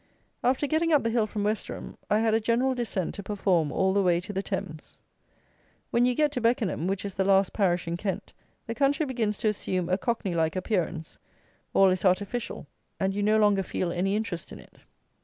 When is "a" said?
2.33-2.39, 9.89-9.99